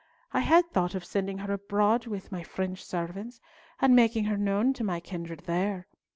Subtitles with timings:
[0.33, 3.39] I had thought of sending her abroad with my French servants,
[3.79, 5.85] and making her known to my kindred there.